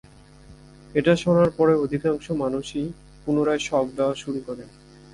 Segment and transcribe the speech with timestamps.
[0.95, 2.85] এটা শোনার পরে অধিকাংশ মানুষই
[3.23, 4.69] পুনরায় শক দেয়া শুরু করেন।